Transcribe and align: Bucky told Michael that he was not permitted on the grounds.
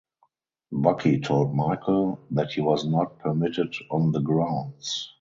Bucky 0.71 1.19
told 1.19 1.53
Michael 1.53 2.21
that 2.31 2.53
he 2.53 2.59
was 2.61 2.87
not 2.87 3.19
permitted 3.19 3.71
on 3.91 4.11
the 4.11 4.19
grounds. 4.19 5.09